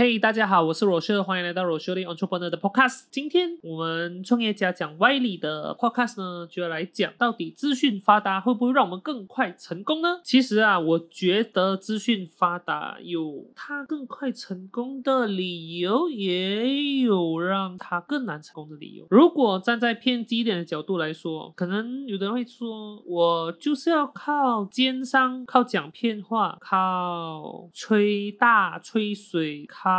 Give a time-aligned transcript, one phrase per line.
[0.00, 3.02] 嘿大家好，我是罗秀，欢迎来到罗秀的 Entrepreneur 的 Podcast。
[3.10, 10.22] 今天我们创业家讲歪理的 Podcast 呢，就要来讲到底资讯发达会不会让我们更快成功呢？
[10.24, 19.06] 其实啊，我觉得资讯发达有它更快成功的理由，也有让它更难成功的理由。
[19.10, 29.89] 如果站在偏激一点的角度来说，可能有的人会说，我就是要靠奸商、靠讲骗话、靠吹大吹水、靠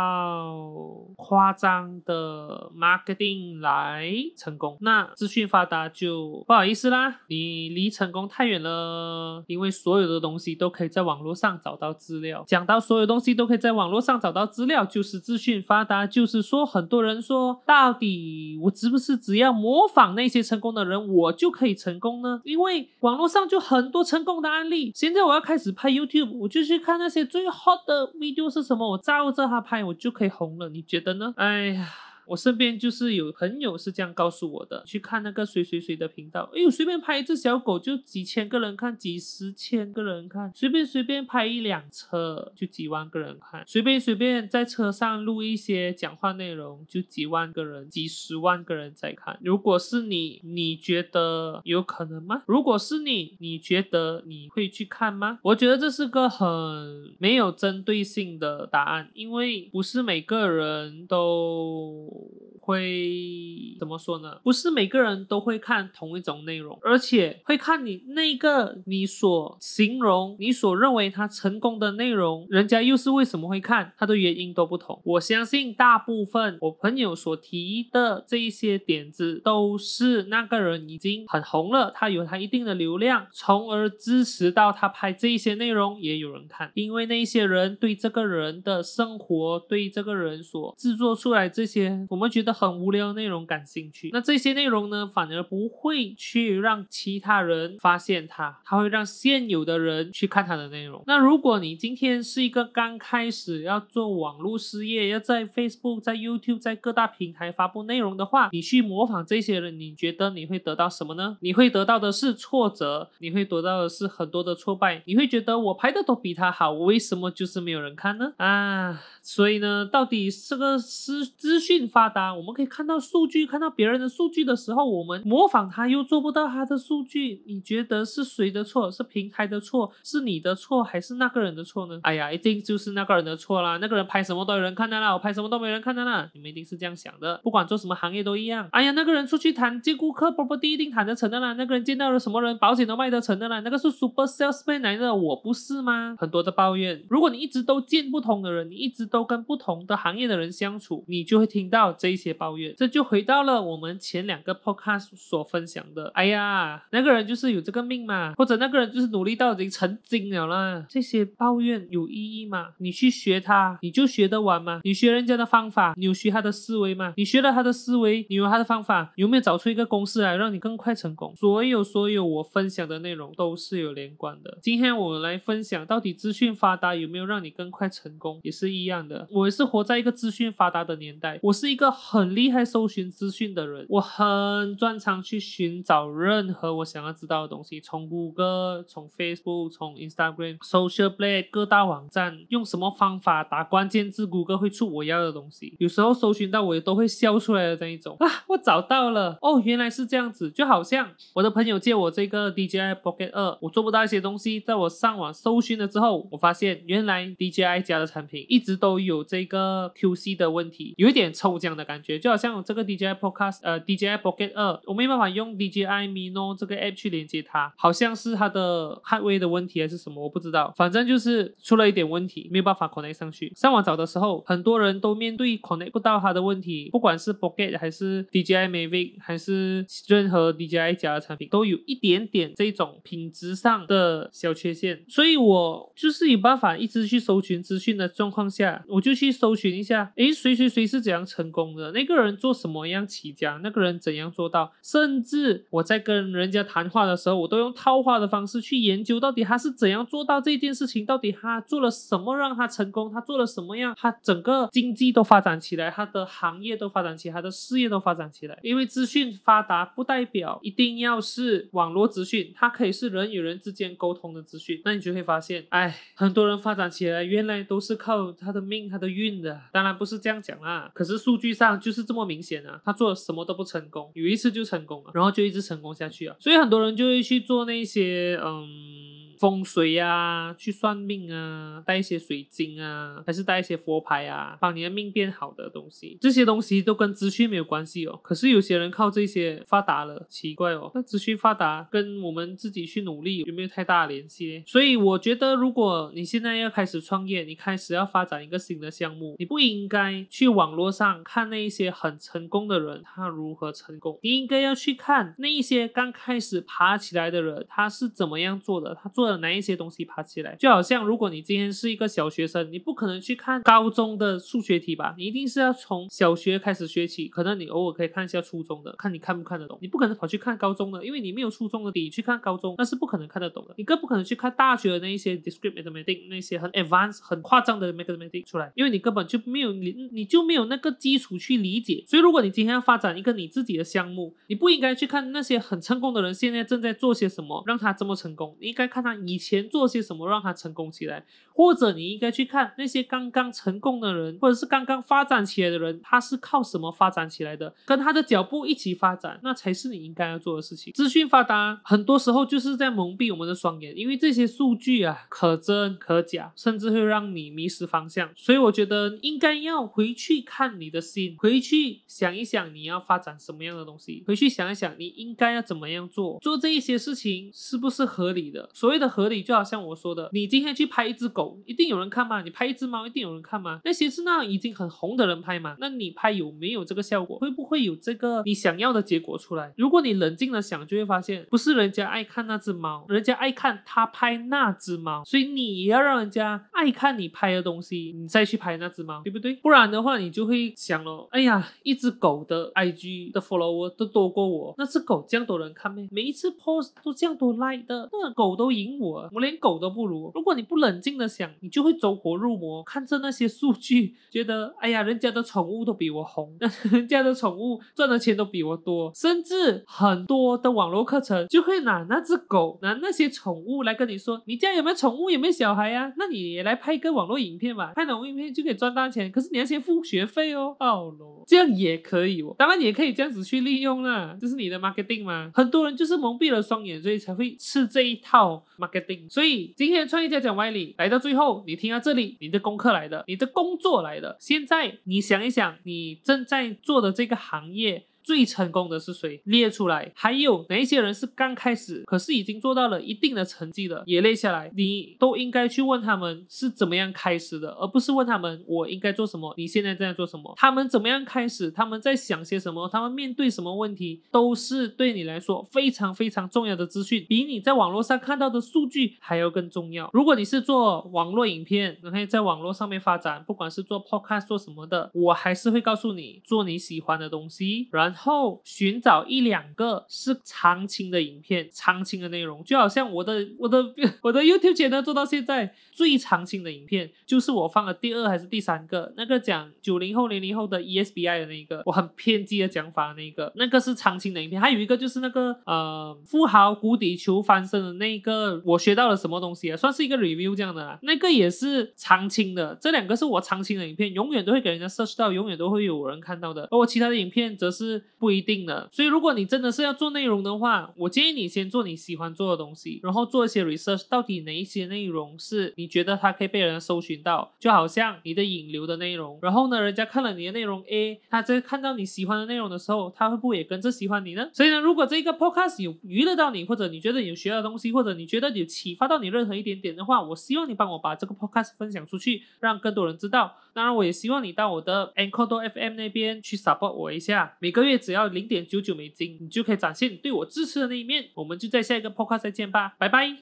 [1.16, 4.06] 夸张的 marketing 来
[4.36, 4.76] 成功。
[4.80, 12.44] 那资讯发达就不好意思啦，你离成功太远了，因为所有的东西都可以在网络上找到资料。
[12.46, 16.06] 讲到所有东西都可以在网络上找到资料，就是资讯发达。
[16.06, 22.40] 就是说，很多人说，到底我是不是只要模仿那些成功的人，我就可以成功呢？
[22.44, 24.90] 因为网络上就很多成功的案例。
[24.94, 30.68] 现在我要开始拍 YouTube，我就去看那些最 hot 的 video 是什么，我照着它拍，我就可以红了。
[30.68, 31.34] 你觉得呢？
[31.36, 32.11] 哎呀。
[32.26, 49.38] 我身边就是有朋友是这样告诉我的，去看那个谁谁谁的频道，哎呦，随便拍一只小狗就几千个人看，几十千个人看，随便随便拍一辆车就几万个人看，随便随便在车上录一些讲话内容就几万个人、几十万个人在看。
[49.42, 52.42] 如果是你，你觉得有可能吗？
[52.46, 55.38] 如果是你，你觉得你会去看吗？
[55.42, 62.11] 我觉得这是个很没有针对性的答案，因为不是每个人都。
[62.14, 64.38] oh 会怎么说呢？
[64.44, 73.92] 不是每个人都会看同一种内容，而且会看你那个你所形容、你所认为他成功的内容，人家又是为什么会看？
[73.98, 75.02] 他的原因都不同。
[75.04, 92.51] 我相信大部分我朋友所提的这一些点子，都是那个人已经很红了，他有他一定的流量，从而支持到他拍这一些内容也有人看，因为那些人对这个人的生活，对这个人所制作出来这些，我们觉得。
[92.52, 101.02] 很无聊的内容感兴趣，那这些内容呢，反而不会去让其他人发现它，它会让现有的人去看它的内容。
[101.06, 111.38] 那如果你今天是一个刚开始要做网络事业，要在 Facebook、在 YouTube、在各大平台发布内容的话，你去模仿这些人，你觉得你会得到什么呢？
[111.40, 118.32] 你会得到的是挫折，你会得到的是很多的挫败，你会觉得我拍的都比他好，我为什么就是没有人看呢？
[118.36, 122.34] 啊，所以呢，到底这个资资讯发达？
[122.42, 128.90] 我们可以看到数据，看到别人的数据的时候，我们模仿他又做不到他的数据，你觉得是谁的错？
[128.90, 129.92] 是平台的错？
[130.02, 130.82] 是你的错？
[130.82, 132.00] 还是那个人的错呢？
[132.02, 133.76] 哎呀，一定就是那个人的错啦！
[133.76, 136.28] 那个人拍什么都有人看的啦，我拍什么都没人看的啦。
[136.34, 138.68] 你们一定是这样想的，不管做什么行业都一样。
[138.72, 141.52] 哎呀，那个人出去谈见顾客，波波第一定谈得成的啦。
[141.52, 143.60] 那个人见到了什么人，保险都卖得成的啦。
[143.60, 146.16] 那个是 super salesman 来的，我不是吗？
[146.18, 147.04] 很多的抱怨。
[147.08, 152.31] 如果你一直都见不同的人，你一直都跟不同的行业的人相处，你就会听到这些。
[152.32, 156.10] 抱怨，这就回到了我们前两个 podcast 所分享的。
[156.14, 160.84] 哎呀，那个人就是有这个命嘛，或者那个人就是努力到已经成精了啦。
[160.88, 162.70] 这些抱怨有意义吗？
[162.78, 164.80] 你去学他，你就学得完吗？
[164.84, 167.14] 你学人家的方法，你有学他的思维吗？
[167.16, 171.34] 你学了他的思维，你有他的方法，有没有找出一个公式来让你更快成功？
[171.36, 174.58] 所有所有我分享的内容都是有连贯的。
[174.62, 179.26] 今天我来分享，到底资讯发达有没有让你更快成功，也是一样的。
[179.30, 182.21] 我也是活在一个资讯发达的年代，我是一个很。
[182.22, 195.74] 很厉害搜寻资讯的人，我很专长去寻找任何我想要知道的东西，从谷歌、从 Facebook、从 Instagram、Social Blade 各大网站，用什么方法打关键字，谷歌会出我要的东西。
[195.80, 212.11] 有时候搜寻到我也都会笑出来的那一种啊，我找到了哦，原来是这样子，就好像我的朋友借我这个 DJI Pocket 二，我做不到一些东西，在我上网搜寻了之后，我发现原来 DJI 家的产品一直都有这个 QC 的问题，有一点抽奖的感觉。
[212.18, 220.72] 就好像这个 DJI Podcast，呃，DJI Pocket 二，我没办法用 DJI Mino 这个 app 去连接它，好像是它的 hardware 的问题还是什么，我不知道。
[220.76, 223.52] 反正就是出了一点问题，没有办法 connect 上去。
[223.54, 235.04] 上网找的时候，很多人都面对 connect 不到它的问题，不管是 Pocket 还是 DJI Mavic，还是任何 DJI 家的产品，都有一点点这种品质上的小缺陷。
[235.08, 258.58] 所以我就是有办法一直去搜寻资讯的状况下，我就去搜寻一下，诶，谁谁谁是怎样成功的，那一个人做什么样起家，那个人怎样做到，甚至我在跟人家谈话的时候，我都用套话的方式去研究到底他是怎样做到这件事情，到底他做了什么让他成功，他做了什么样，他整个经济都发展起来，他的行业都发展起来，他的事业都发展起来。
[258.62, 264.80] 因为资讯发达不代表一定要是网络资讯，它可以是人与人之间沟通的资讯。
[264.84, 269.60] 那你就会发现，哎，很多人发展起来原来都是靠他的命、他的运的。
[269.70, 276.34] 当然不是这样讲啦，可是数据上就是这么明显啊，他做什么都不成功，有一次就成功了，然后就一直成功下去啊。
[276.40, 279.01] 所以很多人就会去做那些嗯。
[279.42, 288.20] 风水啊，去算命啊，带一些水晶啊，还是带一些佛牌啊，帮你的命变好的东西，这些东西都跟资讯没有关系哦。
[288.22, 290.92] 可是有些人靠这些发达了，奇怪哦。
[290.94, 294.62] 那资讯发达跟我们自己去努力有没有太大的联系呢？
[294.64, 309.31] 所以我觉得，如果你现在要开始创业，你开始要发展一个新的项目，你不应该去网络上看那一些很成功的人他如何成功，你应该要去看那一些刚开始爬起来的人他是怎么样做的，他做。
[309.38, 315.14] 哪一些东西爬起来，就好像如果你今天是一个小学生，你不可能去看高中的数学题吧？
[315.16, 317.28] 你一定是要从小学开始学起。
[317.28, 319.78] 可能你偶尔可以看一下初中的，看你看不看得懂。
[319.80, 323.74] 你不可能跑去看高中的，因为你没有初中的底去看高中，那是不可能看得懂的。
[323.78, 332.04] 你更不可能去看大学的那一些 discrete mathematics 那些很 advanced 很夸张的 mathematics 出来，因为你根本就没有你你就没有那个基础去理解。
[332.06, 338.56] 所以如果你今天要发展一个你自己的项目，你不应该去看那些很成功的人现在正在做些什么，让他这么成功。
[338.60, 339.12] 你应该看他。
[339.26, 341.24] 以前做些什么让他成功起来，
[341.54, 347.74] 或者你应该去看那些刚刚成功的人，或者是刚刚发展起来的人，他是靠什么发展起来的？
[347.86, 350.92] 跟他的脚步一起发展，那才是你应该要做的事情。
[350.92, 358.30] 资讯发达，很多时候就是在蒙蔽我们的双眼，因为这些数据啊，可真可假，甚至会让你迷失方向。
[358.34, 368.68] 所以我觉得应该要回去看你的心，回去想一想你要发展什么样的东西，回去想一想你应该要怎么样做，做这一些事情是不是合理的？
[368.74, 369.11] 所谓的。
[369.12, 372.40] 合理就好像我说的，你今天去拍一只狗，一定有人看吗？
[372.40, 373.80] 你拍一只猫，一定有人看吗？
[373.84, 375.76] 那些是那已经很红的人拍嘛？
[375.78, 377.38] 那你拍有没有这个效果？
[377.38, 379.74] 会不会有这个你想要的结果出来？
[379.76, 389.54] 如果你冷静的想，就会发现不是人家爱看那只猫，人家爱看他拍那只猫，所以你也要让人家爱看你拍的东西，你再去拍那只猫，对不对？
[389.56, 396.08] 不然的话，你就会想了，哎呀，一只狗的 IG 的 follower 都多过我，那只狗这样多人看没？
[396.10, 398.91] 每一次 post 都这样多 like 的，那狗都赢。
[398.98, 400.30] 我我连狗都不如。
[400.34, 406.56] 如果你不冷静的想，你就会走火入魔，看着那些数据，觉得哎呀，人家的宠物都比我红，
[406.90, 416.12] 人家的宠物赚的钱都比我多，甚至很多的网络课程就会拿那只狗、拿那些宠物来跟你说，你家有没有宠物，有没有小孩呀？
[416.16, 419.30] 那你也来拍一个网络影片吧，拍网络影片就可以赚大钱。
[419.30, 422.54] 可是你要先付学费哦，哦喽，这样也可以哦。
[422.58, 425.50] 当然也可以这样子去利用啦，这是你的 marketing 吗。
[425.54, 428.64] 很多人就是蒙蔽了双眼，所以才会吃这一套。
[428.82, 434.36] Marketing 所以今天创业家讲歪理来到最后，你听到这里，你的功课来的，你的工作来的。
[434.40, 438.06] 现在你想一想，你正在做的这个行业。
[438.22, 439.40] 最成功的是谁？
[439.44, 444.70] 列出来，还有哪一些人是刚开始，可是已经做到了一定的成绩的，也列下来。
[444.76, 450.54] 你都应该去问他们是怎么样开始的，而不是问他们我应该做什么，你现在正在做什么？
[450.56, 451.70] 他们怎么样开始？
[451.70, 452.88] 他们在想些什么？
[452.88, 454.22] 他们面对什么问题？
[454.30, 460.08] 都是对你来说非常非常重要的资讯，比你在网络上看到的数据还要更重要。
[460.12, 468.11] 如果你是做网络影片，可以在网络上面发展，不管是做 podcast 做什么的，我还是会告诉你做你喜欢的东西，然。
[468.12, 473.82] 然后寻找一两个是长青的影片，长青的内容，就好像我的我的
[474.20, 484.60] 我的 YouTube 节目做到现在最长青的影片，就是我放了第二还是第三个，那个讲九零后零零后的 ESBI 的那一个，我很偏激的讲法那一个，那个是长青的影片。
[484.60, 489.76] 还有一个就是那个呃富豪谷底求翻身的那一个，我学到了什么东西啊？
[489.78, 492.76] 算是一个 review 这样的啦，那个也是长青的。
[492.78, 496.68] 这两个是我长青的影片，永远都会给人家 search 到，永远都会有人看到的。
[496.70, 498.01] 而我其他的影片则是。
[498.18, 514.48] 不一定的，所以如果你真的是要做内容的话，我建议你先做你喜欢做的东西，然后做一些 research，到底哪一些内容是你觉得它可以被人搜寻到，就好像你的引流的内容，然后呢，人家看了你的内容 A，他在看到你喜欢的内容的时候，他会不会也跟着喜欢你呢？
[514.52, 523.56] 所以呢，如果这个 podcast 有娱乐到你，或者你觉得有学到东西，或者你觉得有启发到你任何一点点的话，我希望你帮我把这个 podcast 分享出去，让更多人知道。
[523.74, 531.30] 当然，我也希望你到我的 Anchor FM 那边去 support 我一下，每个月只要零点九九美金，你就可以展现对我支持的那一面。
[531.34, 533.38] 我们就在下一个 podcast 再见吧，拜拜。